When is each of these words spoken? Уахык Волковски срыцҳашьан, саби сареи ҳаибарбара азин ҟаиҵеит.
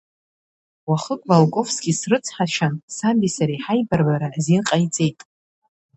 Уахык 0.89 1.21
Волковски 1.29 1.91
срыцҳашьан, 1.99 2.73
саби 2.95 3.29
сареи 3.35 3.63
ҳаибарбара 3.65 4.27
азин 4.37 4.61
ҟаиҵеит. 4.69 5.19